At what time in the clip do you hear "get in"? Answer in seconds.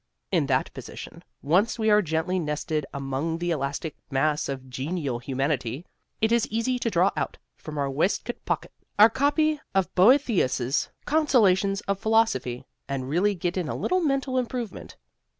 13.35-13.69